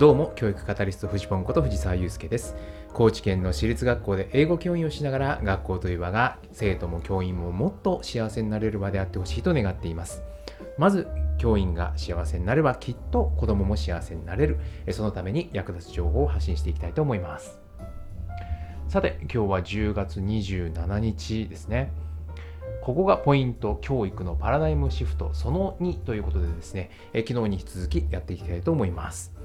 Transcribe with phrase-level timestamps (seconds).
[0.00, 2.56] どうも、教育カタリスト藤本こと藤沢祐介です。
[2.94, 10.22] 高知県の私立学校で英語教員をしながら、学校という場が生徒も教員ももっと幸せになれる場であってほしいと願っています。
[10.78, 14.58] まず、教員が幸せになれば、きっと子供も幸せになれる。
[14.90, 17.60] そのために役立つ情報を発信していきたいと思います。
[18.88, 21.92] さて、今日は10月27日ですね。
[22.80, 29.39] ここがポイント、教育のパラダイムシフトその2ということでですね、昨日に引き続きやっていきたいと思います。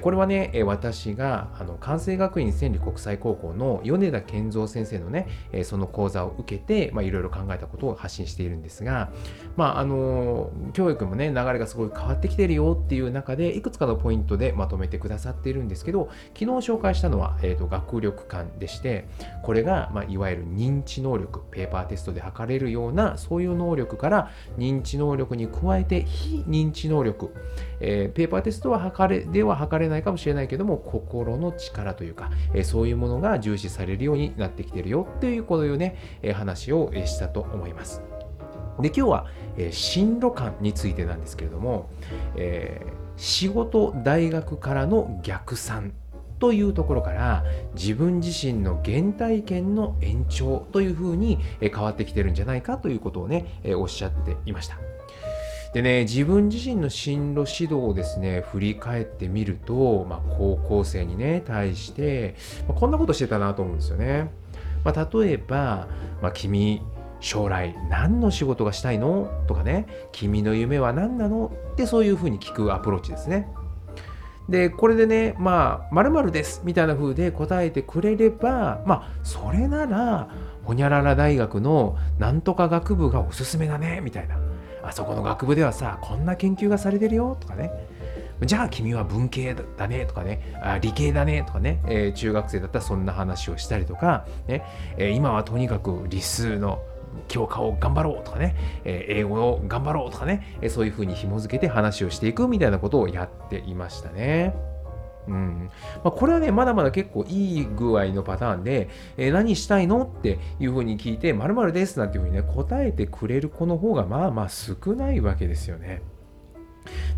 [0.00, 5.26] これはね、私があの関西学院千里国際高校の米田健三先生のね、
[5.64, 9.10] その講座を受けて、まあ、いろいろ考えたことを発信しているんですが、
[9.56, 19.08] まあ、あの教育もね、流れがすごい変わってきてるよっていう中で、いくつかのポイントでまとめてくださっているんですけど、昨日紹介したのは、えーと、学力感でして、
[19.42, 27.34] これが、まあ、いわゆる認知能力、ペーパーテストで測れるような、そういう能力から認知能力に加えて非認知能力、
[27.80, 38.02] えー、ペーパーテストは測れでは測れれないかもしれないけども心の力というか、えー、そういうものが重視されるようになってきてるよっていうこういうね、えー、話をしたと思います。
[38.80, 41.90] で今日は、えー、進路感についてなんですけれども、
[42.36, 45.92] えー、仕事大学からの逆算
[46.38, 54.78] というところから自分自身の原体験の延長というふうに変わってきてるんじゃないかということをねおっしゃっていました。
[55.74, 64.30] でね、自分自身の進路指導をですね、振り返ってみると、まあ、高校生にね、対して、まあ、こんなことしてたなと思うんですよね。
[64.82, 65.88] まあ、例えば、
[66.22, 66.82] まあ、君、
[67.20, 69.28] 将来何の仕事がしたいの？
[69.48, 71.50] とかね、君の夢は何なの？
[71.72, 73.48] ってそういうふうに聞くアプローチですね。
[74.48, 80.30] で、これでね、まあ、〇〇ですみたいな風で答えてくれれば、まあ、それなら、
[80.64, 84.38] ほにゃらら大学のなんとか学部がおすすめだね、みたいな。
[84.88, 87.70] あそこの学部ではさこんな研究がされてるよとかね。
[88.44, 90.40] じゃあ君は文系だねとかね、
[90.80, 94.64] 理系だねとかね、えー、中学生だったらそんな話をしたりとか、ね。
[94.96, 96.80] えー、今はとにかく理数の
[97.26, 98.54] 教科を頑張ろうとかね、
[98.84, 104.54] えー、英語を頑張ろうとかね、えそういうふうに紐づけて話をしていくみたいなことをやっていましたね。
[105.28, 105.70] うん
[106.02, 116.02] まあ、これはね、まだまだ結構いい具合のパターンで、えー、何したいのっていうふうに聞いて、まるですなんていうふうにね、答えてくれる子の方がまあまあ少ないわけですよね。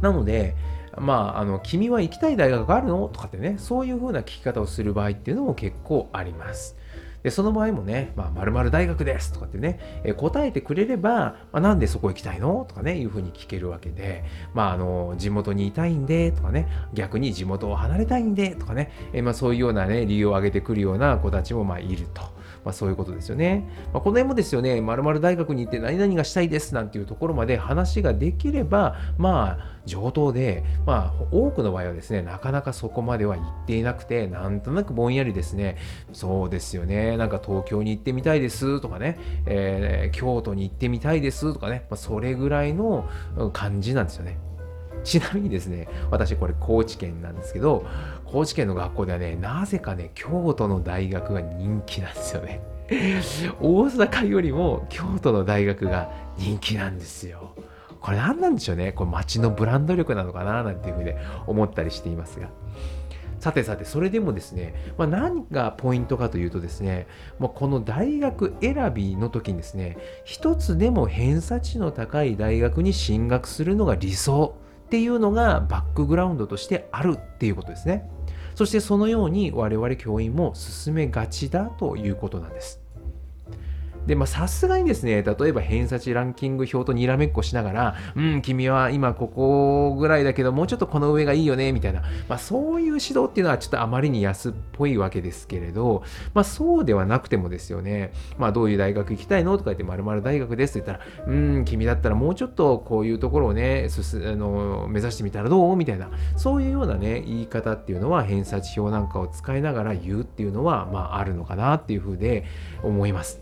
[0.00, 0.56] なので、
[0.98, 3.08] まあ、あの、君は行きたい大学があるの？
[3.08, 6.76] とかってね、そういうふうな聞き方をする場合っていうのも結構あります。
[7.22, 12.64] で、その場合もね、まあ、大学ですとかってね、え答えてくれれば、まあ、なんでそこ行きたいの？
[12.68, 22.22] とかね、いうふうに聞けるわけで、まあ、あの、地元にいたいんで、とかね、逆に地元を離れたいんで、とかね、えまあ、そういうようなね、理由を挙げてくるような子たちも、まあ、いると。
[22.64, 23.68] まあ、そういうことですよね。
[23.92, 35.76] まあ、この辺もですよね、〇〇大学に行って何々がしたいですなんていうところまで話ができれば、まあ、上等で、まあ、多くの場合はですね、なかなかそこまでは行っていなくて、なんとなくぼんやりですね、
[36.12, 43.08] そうですよね、なんか東京に行ってみたいですとかね、えー、京都に行ってみたいですとかね、まあ、それぐらいの
[43.52, 44.38] 感じなんですよね。
[45.04, 47.86] ちなみにですね、私これ高知県なんですけど、
[48.32, 52.60] 高知県の学校ではね、なぜかね、京都の大学が人気なんですよね。
[53.60, 57.54] 大阪よりも京都の大学が人気なんですよ。
[58.00, 58.92] これ何なんでしょうね？
[58.92, 60.62] これ街のブランド力なのかな？
[60.62, 61.12] なんていうふうに
[61.46, 62.48] 思ったりしていますが。
[63.40, 67.06] さてさて、それでもですね、まあ、何がポイントかというとですね、
[67.38, 74.54] まあ、この大学選びの時にですね、一つでも偏差値の高い大学に進学するのが理想
[74.86, 78.10] っていうのがバックグラウンドとしてあるっていうことですね。
[78.54, 82.79] そしてそのように我々教員も進めがちだということなんです。
[84.10, 96.02] で、まあ、さすがにですね、例えば偏差値ランキング表とにらめっこしながら、うん、君は今ここぐらいだけど、もうちょっとこの上がいいよね、みたいな、まあ、そういう指導っていうのはちょっとあまりに安っぽいわけですけれど、
[96.34, 105.76] まあ、そうではなくてもですよね、まあ、どういう大学行きたいのとか言って、まる大学ですって言ったら、うん、君だったらもうちょっとこういうところをね、すあの目指してみたらどう？
[105.76, 112.44] みたいな、そういうようなね、言い方っていうのは、偏差値表なんかを使いながら言うっていうのは、まあ、あるのかなっていうふうで
[112.82, 113.40] 思います。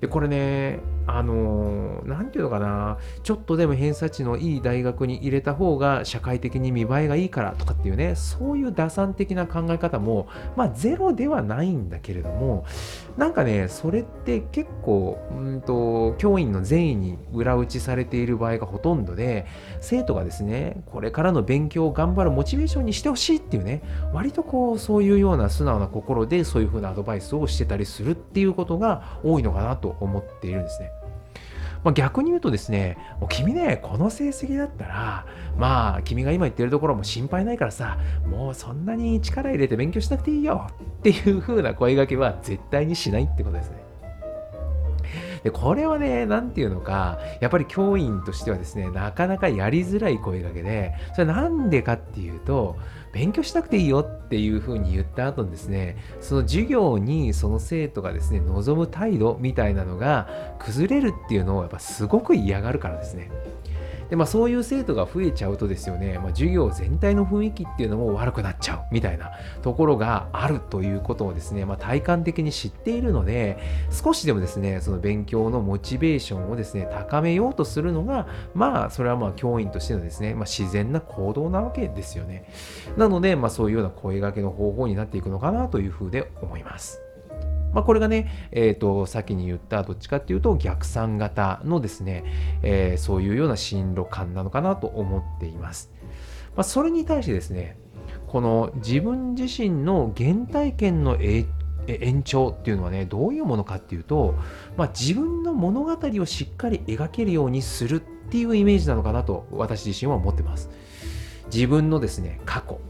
[0.00, 12.64] で、これね、あの何て言うのかなちょっとでも偏差値のいい大学に入れた方が社会的に見栄えがいいからとかっていうねそういう打算的な考え方もまあゼロではないんだけれども
[13.16, 19.46] なんかねそれって結構うんと教員の善意に裏打ちされている場合がほとんどで
[19.80, 23.82] 生徒がですねこれからの勉強を頑張るモチベーションにしてほしいっていうね
[24.12, 30.91] 割とこうそういうような素直な心でそういうふうなアドバイスをしてたりするっていうことが多いのかなと思っているんですね。
[31.84, 35.26] まあ、逆に言うとですね、もう君ね、この成績だったら、
[35.58, 37.98] まあ、君が今言ってるところも心配ないからさ、
[38.30, 43.91] もうそんなに力入れて勉強しなくていいよっていう風な声がけは絶対にしないってことですね。
[45.42, 52.76] で、これはね、なんていうのか、やっぱり教員としてはですね、なかなかやりづらい声掛けで、それなんでかっていうと、
[53.12, 60.28] 勉強したくていいよっていうふうに言った後にですね、その授業にその生徒がですね、望む態度みたいなのが
[60.58, 63.30] 崩れるっていうのをやっぱすごく嫌がるからですね。
[64.12, 69.30] で、まあ、そういう生徒が増えちゃうとですよね、まあ、授業全体の雰囲気っていうのも悪くなっちゃうみたいな
[69.62, 73.56] ところがあるということをですね、まあ、体感的に知っているので、
[73.90, 82.44] 少しでもですね、その勉強のモチベーションをですね、高めようとするのが、まあ、それはまあ、教員としてのですね、まあ、自然な行動なわけですよね。
[82.98, 87.00] なので、まあ、そういうような声掛けの方法になっていくのかなというふうで思います。
[87.72, 92.24] まあ、これがね、えーと、先に言ったどっちかっていうと逆算型のですね、
[92.62, 95.90] えー、そういうような進路感なのかなと思っています。
[96.54, 97.78] まあ、それに対してですね、
[98.26, 104.34] この自分自身の原体験の延長っていうのはね、どういうものかっていうと、
[104.76, 110.70] まあ、自分の物語をしっかり描けるようにするっていうイメージなのかなと私自身は思ってます。
[111.52, 112.80] 自分のですね、過去、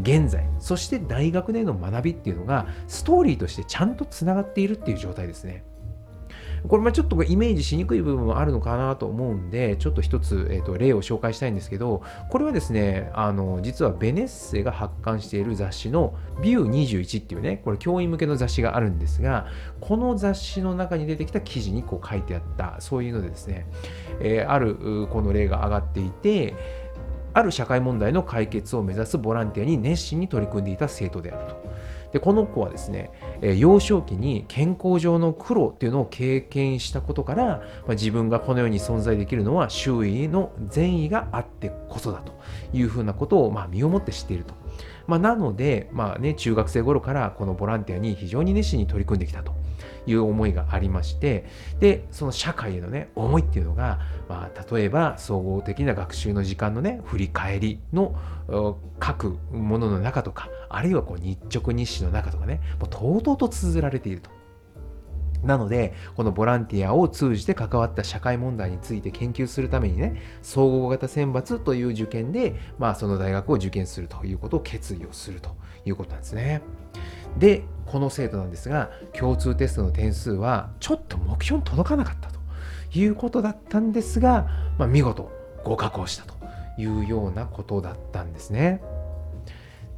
[0.00, 5.64] 現在、そして大学での学びっていうのが、ストーリーとしてちゃんとつながっているっていう状態ですね。
[6.68, 19.46] これ、まちょっとイメージしにくい部分もあるのかなと思うんで、ちょっと一つ、えーと、例を紹介したいんですけど、これはですね、あの実はベネッセが発刊している雑誌のビュー21っていうね、これ教員向けの雑誌があるんですが、
[19.80, 23.66] この雑誌の中に出てきた記事にこう書いてあった、そういうのでですね、
[24.20, 26.54] えー、あるこの例が上がっていて、
[27.32, 31.70] ある社会問題の解決を目指すボランティアに熱心に取り組んでいた生徒であると。
[32.12, 42.32] でこの子はですね、え幼少期に健康上の苦労っていうのを経験したことから、まあ、自分がこの世に存在できるのは周囲への善意があってこそだと
[42.72, 44.59] いうふうなことを、まあ、身をもって知っていると。
[45.10, 49.52] まあ、なので、まあね、中学生頃からこのボランティアに非常に熱心に取り組んできたと。
[50.06, 51.44] いう思いがありまして
[51.78, 58.18] でその社会へのね思いっていうのが、まあ、例えば総合的な学習の時間のね振り返りの
[58.48, 64.30] 書くものの中とかあるいはこう日直日誌の中とかねもうとうとうと綴られていると。
[65.42, 75.50] なので、このボランティアを通じて関わった社会問題について研究するためにね、総合型選抜という受験で、まあ、その大学を受験するということを決意をすると
[75.84, 76.62] いうことなんですね。
[77.38, 82.38] で、この生徒なんですが、共通テストの点数はちょっと目標に届かなかったと
[82.92, 84.48] いうことだったんですが、
[84.78, 85.30] まあ、見事
[85.64, 86.34] 合格をしたと
[86.78, 88.82] いうようなことだったんですね。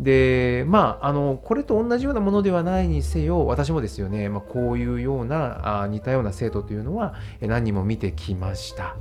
[0.00, 8.96] でまああのこれと同じようなものではないにせよ私もですよね、まあ、こういうようなあ似たような生徒というのは何人も見てきました、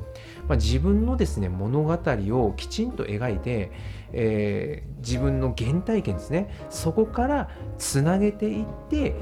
[0.47, 3.71] まあ、自分のですね物語をきちんと描いて、
[4.11, 9.15] えー、自分の原体験ですねそこからつなげていって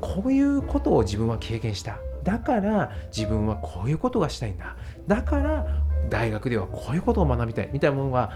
[0.00, 1.98] こういうことを自分は経験した。
[2.24, 4.76] だから自分はこういうことがしたいんだ。
[5.06, 5.66] だから
[6.10, 8.32] 大学ではこういうことを学びたいみたいなものが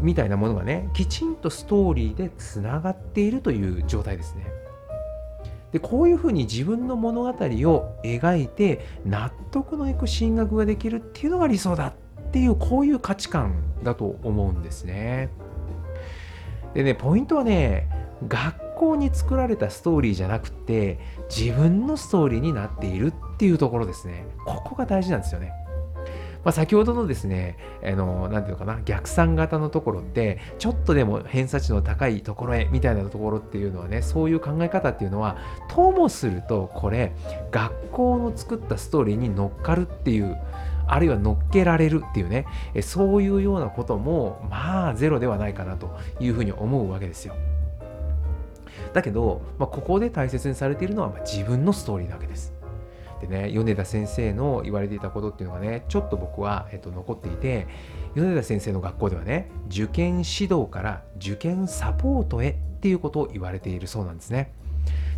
[0.00, 4.46] みたいなものがねきちんとストーリーでつながっているという状態ですね。
[5.72, 15.30] でこういうふうに自分の物語を描いて納得のいく進学ができるっていうのが理想だっていうこういう価値観だと思うんですね。
[16.74, 17.88] でねポイントはね
[18.28, 24.26] 学校に作られたストーリーじゃなくて自分のストーリーになっているっていうところですね。
[24.46, 25.52] ここが大事なんですよね。
[26.44, 37.12] まあ、先ほどのですね、あの、なんていうのかな、逆算型のところって、ちょっとでも偏差値の高いところへみたいなところっていうのはね、そういう考え方っていうのは、ともすると、これ、
[37.50, 40.36] 学校の作ったストーリーに乗っかるっていう、
[40.86, 42.46] あるいは乗っけられるっていうね、
[42.82, 47.34] そういうようなことも、まあ、ゼロではないかなというふうに思うわけですよ。
[48.92, 52.52] だけど、まあ、ここで大切にされているのは、ま自分のストーリーなわけです。
[53.26, 57.66] でね米田先生の言われていたことっていうのがねちょっと僕は、えっと、残っていて
[58.14, 64.52] 米田先生の学校ではね受験指導から受験サポートへっていうことを言われているそうなんですね。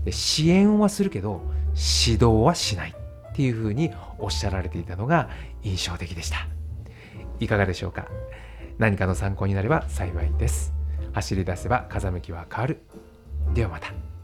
[0.05, 1.43] で支援はするけど
[1.75, 5.29] 指導はしないっていうふうにおっしゃられていたのが
[5.63, 6.47] 印象的でした。
[7.41, 8.07] いかがでしょうか？
[8.79, 10.73] 何かの参考になれば幸いです。
[11.13, 12.81] 走り出せば風向きは変わる。
[13.53, 14.16] ではまた。